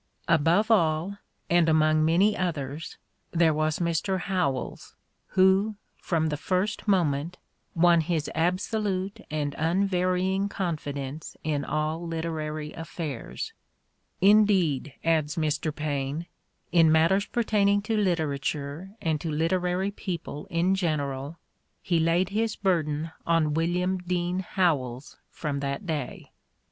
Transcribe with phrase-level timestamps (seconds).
[0.27, 2.97] Above all, and among many others,
[3.29, 4.21] there was Mr.
[4.21, 4.95] Howells,
[5.37, 7.37] who, from the first mo ment,
[7.75, 13.53] "won his absolute and unvarying confidence in all literary affairs":
[14.21, 15.71] indeed, adds Mr.
[15.75, 16.25] Paine,
[16.71, 21.37] "in mat ters pertaining to literature and to literary people in general
[21.79, 26.31] he laid his burden on William Dean Howells from that day."